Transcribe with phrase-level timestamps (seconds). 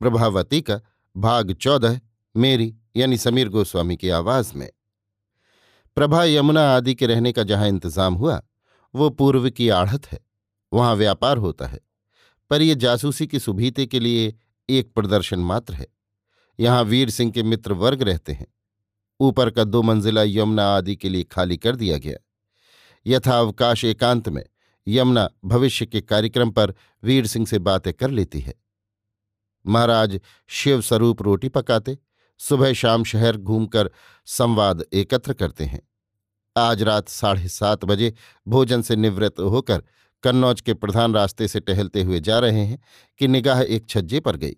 [0.00, 0.80] प्रभावती का
[1.16, 2.00] भाग चौदह,
[2.34, 4.68] मेरी यानी समीर गोस्वामी की आवाज़ में।
[5.96, 8.40] प्रभा यमुना आदि के रहने का जहाँ इंतज़ाम हुआ,
[8.94, 10.18] वो पूर्व की आढ़त है,
[10.72, 11.80] वहाँ व्यापार होता है,
[12.50, 14.34] पर यह जासूसी की सुभीते के लिए
[14.68, 15.86] एक प्रदर्शन मात्र है।
[16.58, 18.46] यहाँ वीर सिंह के मित्र वर्ग रहते हैं।
[19.20, 22.16] ऊपर का दो मंजिला यमुना आदि के लिए खाली कर दिया गया।
[23.06, 24.44] यथावकाश एकांत में
[24.86, 28.54] यमुना भविष्य के कार्यक्रम पर वीर सिंह से बातें कर लेती है।
[29.66, 31.98] महाराज शिव स्वरूप रोटी पकाते,
[32.38, 33.90] सुबह शाम शहर घूमकर
[34.26, 35.88] संवाद एकत्र करते हैं।
[36.56, 38.14] आज रात साढ़े सात बजे
[38.48, 39.82] भोजन से निवृत्त होकर
[40.22, 42.82] कन्नौज के प्रधान रास्ते से टहलते हुए जा रहे हैं
[43.18, 44.56] कि निगाह एक छज्जे पर गई।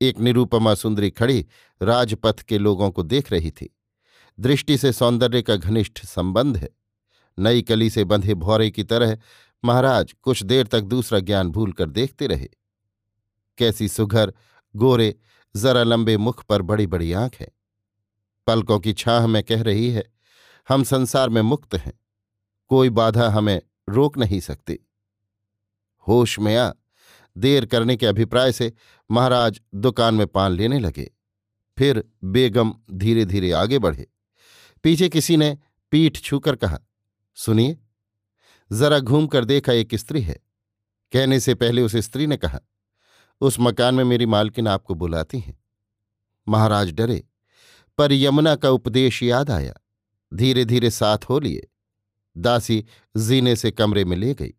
[0.00, 1.46] एक निरूपमा सुंदरी खड़ी
[1.82, 3.76] राजपथ के लोगों को देख रही थी।
[4.40, 6.70] दृष्टि से सौंदर्य का घनिष्ठ संबंध है।
[7.38, 9.18] नई कली से बंधे भौरे की तरह
[9.64, 12.48] महाराज कुछ देर तक दूसरा ज्ञान भूलकर देखते रहे।
[13.58, 14.32] कैसी सुघर
[14.74, 15.14] गोरे,
[15.54, 17.48] जरा लंबे मुख पर बड़ी बड़ी आँख है।
[18.46, 20.04] पलकों की छाह में कह रही है,
[20.68, 21.92] हम संसार में मुक्त हैं,
[22.70, 24.78] कोई बाधा हमें रोक नहीं सकती।
[26.06, 26.72] होश में आ,
[27.36, 28.72] देर करने के अभिप्राय से
[29.10, 31.10] महाराज दुकान में पान लेने लगे,
[31.78, 34.06] फिर बेगम धीरे धीरे आगे बढ़े।
[34.84, 35.56] पीछे किसी ने
[35.92, 36.78] पीठ छूकर कहा,
[37.36, 37.76] सुनिए,
[38.70, 40.38] जरा घूम कर देखा एक स्त्री है।
[41.12, 42.60] कहने से पहले उस स्त्री ने कहा
[43.40, 45.64] उस मकान में मेरी मालकिन आपको बुलाती हैं।
[46.48, 47.24] महाराज डरे,
[47.98, 49.74] पर यमुना का उपदेश याद आया।
[50.34, 51.68] धीरे धीरे साथ हो लिए।
[52.36, 52.84] दासी
[53.16, 54.54] जीने से कमरे में ले गई।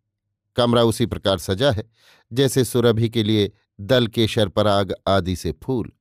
[0.56, 1.90] कमरा उसी प्रकार सजा है,
[2.32, 5.92] जैसे सुरभि के लिए दल के शरपराग आदि से फूल।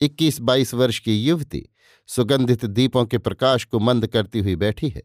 [0.00, 1.68] इक्कीस बाईस वर्ष की युवती
[2.06, 5.02] सुगंधित दीपों के प्रकाश को मंद करती हुई बैठी है।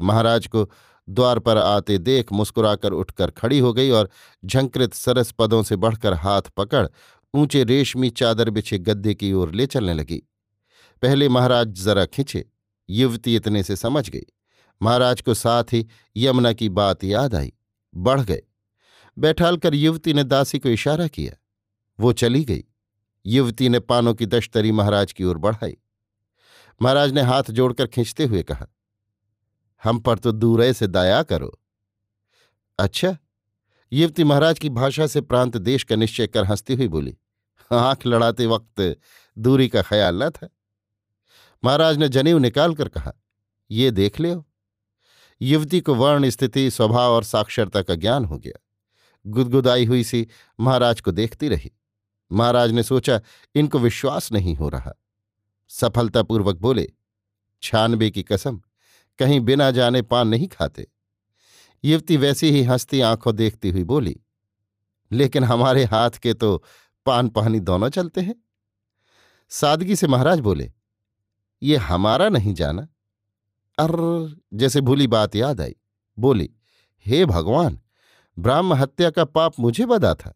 [0.00, 0.70] महाराज को
[1.08, 4.10] द्वार पर आते देख मुस्कुराकर उठकर खड़ी हो गई और
[4.44, 6.86] झंकृत सरस पदों से बढ़कर हाथ पकड़
[7.34, 10.22] ऊँचे रेशमी चादर बिछे गद्दे की ओर ले चलने लगी।
[11.02, 12.44] पहले महाराज जरा खिंचे,
[12.90, 14.26] युवती इतने से समझ गई।
[14.82, 17.52] महाराज को साथ ही यमुना की बात याद आई,
[17.94, 18.42] बढ़ गए।
[19.18, 21.32] बैठालकर युवती ने दासी को इशारा किया।
[22.00, 22.64] वो चली गई।
[23.26, 25.76] युवती ने पानों की दश्तरी महाराज की ओर बढ़ाई।
[26.82, 28.66] महाराज ने हाथ जोड़कर खींचते हुए कहा
[29.82, 31.52] हम पर तो दूर से दया करो।
[32.78, 33.16] अच्छा
[33.92, 37.16] युवती महाराज की भाषा से प्रांत देश का निश्चय कर हंसती हुई बोली,
[37.70, 38.96] आँख लड़ाते वक्त
[39.36, 40.48] दूरी का ख्याल न था।
[41.64, 43.12] महाराज ने जनेऊ निकालकर कहा,
[43.70, 44.34] ये देख ले
[45.40, 48.60] युवती को वर्ण, स्थिति, स्वभाव और साक्षरता का ज्ञान हो गया।
[49.26, 50.26] गुदगुदाई हुई सी
[50.60, 51.70] महाराज को देखती रही।
[52.30, 53.20] महाराज ने सोचा,
[53.54, 54.92] इनको विश्वास नहीं हो रहा।
[55.70, 56.88] सफलतापूर्वक बोले,
[57.62, 58.60] छानबे की कसम
[59.18, 60.86] कहीं बिना जाने पान नहीं खाते।
[61.84, 64.16] युवती वैसी ही हंसती आँखों देखती हुई बोली,
[65.10, 66.56] लेकिन हमारे हाथ के तो
[67.06, 68.34] पान पानी दोनों चलते हैं।
[69.50, 70.72] सादगी से महाराज बोले,
[71.62, 72.82] ये हमारा नहीं जाना।
[73.78, 75.74] अर, जैसे भूली बात याद आई।
[76.18, 76.50] बोली,
[77.06, 77.80] हे भगवान,
[78.38, 80.34] ब्राह्म हत्या का पाप मुझे बदा था।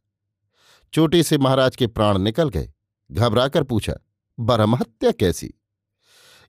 [0.93, 2.73] चोटी से महाराज के प्राण निकल गए।
[3.11, 3.95] घबराकर पूछा,
[4.39, 5.53] ब्रह्म हत्या कैसी?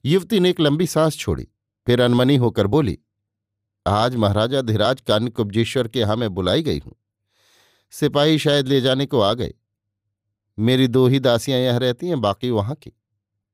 [0.05, 1.47] युवती ने एक लंबी सांस छोड़ी।
[1.87, 2.97] फिर अनमनी होकर बोली,
[3.85, 6.95] आज महाराजा धीराज कान्यकुब्जेश्वर के यहाँ मैं बुलाई गई हूँ।
[7.93, 9.53] सिपाही शायद ले जाने को आ गए।
[10.57, 12.91] मेरी दो ही दासियाँ यहाँ रहती हैं, बाकी वहाँ की।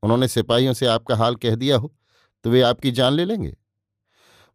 [0.04, 1.94] उन्होंने सिपाहियों से आपका हाल कह दिया हो
[2.46, 3.56] तो वे आपकी जान ले लेंगे।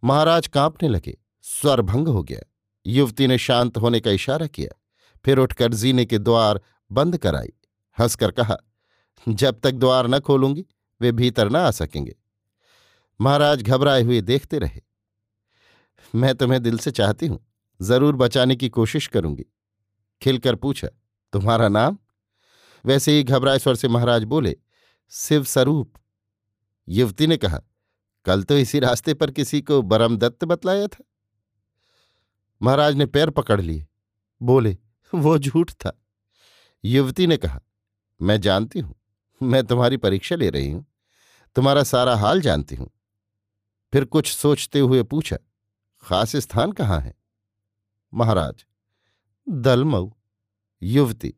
[0.03, 2.41] महाराज कांपने लगे स्वर भंग हो गया।
[2.87, 4.79] युवती ने शांत होने का इशारा किया,
[5.25, 6.61] फिर उठकर जीने के द्वार
[6.91, 7.53] बंद कराई,
[7.99, 8.57] हंसकर कहा,
[9.27, 10.65] जब तक द्वार न खोलूँगी,
[11.01, 12.15] वे भीतर न आ सकेंगे।
[13.23, 14.81] महाराज घबराए हुए देखते रहे।
[16.15, 17.39] मैं तुम्हें दिल से चाहती हूँ,
[17.81, 19.45] ज़रूर बचाने की कोशिश करूँगी।
[20.23, 20.89] खिलकर पूछा,
[21.33, 21.99] तुम्हारा नाम?
[22.85, 24.57] वैसे ही घबराए स्वर से महाराज बोले
[25.13, 25.93] शिव स्वरूप।
[26.89, 27.61] युवती ने कहा,
[28.27, 31.05] कल तो इसी रास्ते पर किसी को बरमदत्त बतलाया था।
[32.61, 33.87] महाराज ने पैर पकड़ लिए,
[34.41, 34.77] बोले,
[35.13, 35.93] वो झूठ था।
[36.85, 37.61] युवती ने कहा,
[38.21, 38.95] मैं जानती हूँ,
[39.41, 40.85] मैं तुम्हारी परीक्षा ले रही हूँ,
[41.57, 42.91] तुम्हारा सारा हाल जानती हूँ।
[43.93, 45.37] फिर कुछ सोचते हुए पूछा,
[46.03, 47.15] खास स्थान कहाँ है?
[48.13, 48.65] महाराज,
[49.49, 50.11] दलमऊ,
[50.83, 51.35] युवती।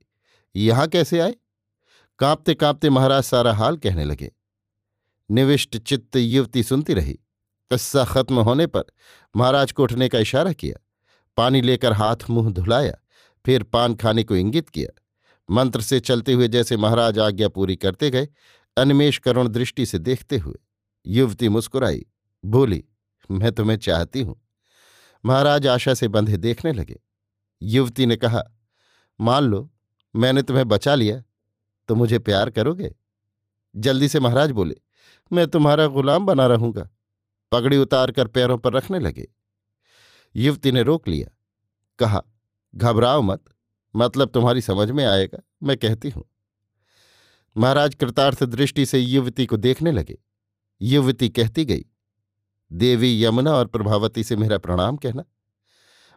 [0.55, 1.35] यहाँ कैसे आए?
[2.19, 4.31] कांपते कांपते महाराज सारा हाल कहने लगे।
[5.31, 7.19] निविष्ट चित्त युवती सुनती रही।
[7.71, 8.85] कस्सा खत्म होने पर
[9.35, 10.79] महाराज को उठने का इशारा किया।
[11.37, 12.95] पानी लेकर हाथ मुँह धुलाया,
[13.45, 15.01] फिर पान खाने को इंगित किया।
[15.49, 18.29] मंत्र से चलते हुए जैसे महाराज आज्ञा पूरी करते गए
[18.77, 20.59] अनिमेश करुण दृष्टि से देखते हुए
[21.07, 22.05] युवती मुस्कुराई।
[22.45, 22.85] बोली,
[23.31, 24.41] मैं तुम्हें चाहती हूँ।
[25.25, 27.01] महाराज आशा से बंधे देखने लगे।
[27.63, 28.43] युवती ने कहा,
[29.21, 29.71] मान लो,
[30.17, 31.23] मैंने तुम्हें बचा लिया
[31.89, 32.95] तो मुझे प्यार करोगे?
[33.77, 34.75] जल्दी से महाराज बोले,
[35.33, 36.89] मैं तुम्हारा गुलाम बना रहूँगा।
[37.53, 39.29] पगड़ी उतार कर पैरों पर रखने लगे।
[40.37, 41.37] युवती ने रोक लिया,
[41.99, 42.23] कहा,
[42.75, 43.45] घबराओ मत
[43.95, 46.25] मतलब तुम्हारी समझ में आएगा, मैं कहती हूँ।
[47.57, 50.19] महाराज कृतार्थ दृष्टि से युवती को देखने लगे।
[50.81, 51.85] युवती कहती गई
[52.71, 55.25] देवी यमुना और प्रभावती से मेरा प्रणाम कहना।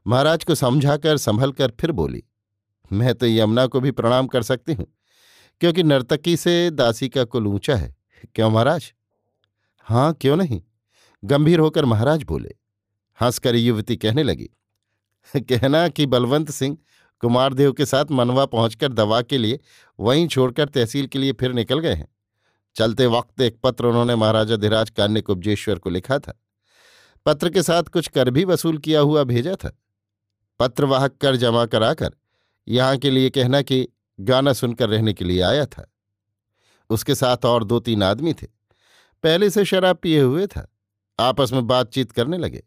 [0.05, 2.23] महाराज को समझाकर संभल कर फिर बोली,
[2.91, 4.87] मैं तो यमुना को भी प्रणाम कर सकती हूँ,
[5.61, 7.95] क्योंकि नर्तकी से दासी का कुल ऊँचा है।
[8.25, 8.93] क्यों महाराज?
[9.87, 10.61] हाँ क्यों नहीं?
[11.23, 12.55] गंभीर होकर महाराज बोले।
[13.19, 14.49] हंसकर युवती कहने लगी,
[15.33, 16.77] कहना कि बलवंत सिंह
[17.23, 19.59] कुमारदेव के साथ मनवा पहुंचकर दवा के लिए
[19.99, 22.07] वहीं छोड़कर तहसील के लिए फिर निकल गए हैं।
[22.77, 26.41] चलते वक्त एक पत्र उन्होंने महाराजा धीराज कान्य कुब्जेश्वर को लिखा था।
[27.25, 29.79] पत्र के साथ कुछ कर भी वसूल किया हुआ भेजा था।
[30.59, 32.11] पत्रवाहक कर जमा कराकर
[32.67, 33.87] यहाँ के लिए कहना कि
[34.19, 35.91] गाना सुनकर रहने के लिए आया था।
[36.89, 38.47] उसके साथ और दो तीन आदमी थे।
[39.23, 40.73] पहले से शराब पिए हुए था।
[41.19, 42.63] आपस में बातचीत करने लगे।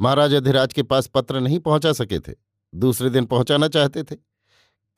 [0.00, 2.32] महाराज अधिराज के पास पत्र नहीं पहुँचा सके थे।
[2.74, 4.16] दूसरे दिन पहुंचाना चाहते थे।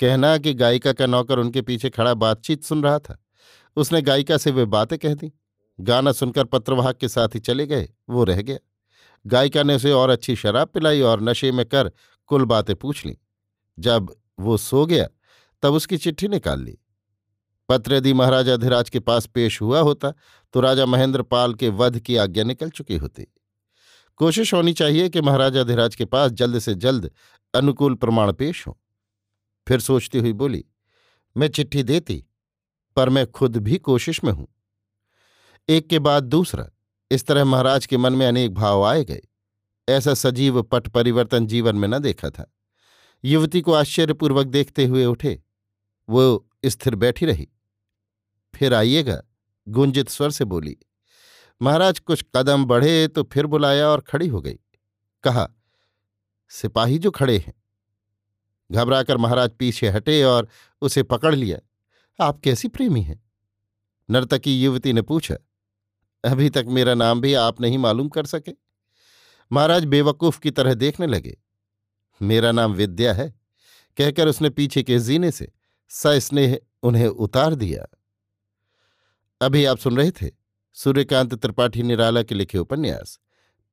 [0.01, 3.25] कहना कि गायिका का नौकर उनके पीछे खड़ा बातचीत सुन रहा था।
[3.77, 5.33] उसने गायिका से वे बातें कह दी।
[5.79, 8.59] गाना सुनकर पत्रवाहक के साथ ही चले गए, वो रह गया।
[9.27, 11.93] गायिका ने उसे और अच्छी शराब पिलाई और नशे में कर
[12.27, 13.17] कुल बातें पूछ ली।
[13.79, 15.07] जब वो सो गया,
[15.63, 16.79] तब उसकी चिट्ठी निकाल ली।
[17.69, 20.13] पत्र यदि महाराजा अधिराज के पास पेश हुआ होता
[20.55, 23.27] तो राजा महेंद्र पाल के वध की आज्ञा निकल चुकी होती।
[24.21, 27.11] कोशिश होनी चाहिए कि महाराजा अधिराज के पास जल्द से जल्द
[27.55, 28.79] अनुकूल प्रमाण पेश हो।
[29.67, 30.65] फिर सोचती हुई बोली,
[31.37, 32.25] मैं चिट्ठी देती
[33.01, 34.47] पर मैं खुद भी कोशिश में हूँ।
[35.69, 36.69] एक के बाद दूसरा,
[37.11, 39.21] इस तरह महाराज के मन में अनेक भाव आए गए।
[39.89, 42.45] ऐसा सजीव पट परिवर्तन जीवन में न देखा था।
[43.25, 45.43] युवती को आश्चर्यपूर्वक देखते हुए उठे।
[46.09, 47.49] वो स्थिर बैठी रही।
[48.55, 49.21] फिर आइएगा,
[49.67, 50.77] गुंजित स्वर से बोली,
[51.61, 54.59] महाराज, कुछ कदम बढ़े तो फिर बुलाया और खड़ी हो गई।
[55.25, 55.49] कहा,
[56.51, 57.55] सिपाही जो खड़े हैं।
[58.71, 60.49] घबराकर महाराज पीछे हटे और
[60.83, 61.59] उसे पकड़ लिया।
[62.21, 63.23] आप कैसी प्रेमी हैं?
[64.09, 65.35] नर्तकी युवती ने पूछा,
[66.25, 68.53] अभी तक मेरा नाम भी आप नहीं मालूम कर सके?
[69.53, 71.37] महाराज बेवकूफ़ की तरह देखने लगे।
[72.21, 73.35] मेरा नाम विद्या है,
[73.99, 75.53] कहकर उसने पीछे के जीने से
[75.91, 77.87] सस्नेह उन्हें उतार दिया।
[79.41, 80.31] अभी आप सुन रहे थे
[80.75, 83.19] सूर्यकांत त्रिपाठी निराला के लिखे उपन्यास,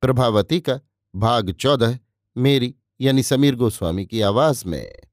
[0.02, 0.80] प्रभावती का
[1.14, 1.98] भाग चौदह,
[2.36, 5.07] मेरी यानी समीर गोस्वामी की आवाज़ में।